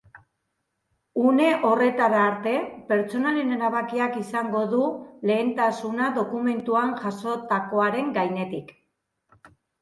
[1.31, 2.53] Une horretara arte,
[2.87, 4.87] pertsonaren erabakiak izango du
[5.33, 8.75] lehentasuna dokumentuan jasotakoaren gainetik.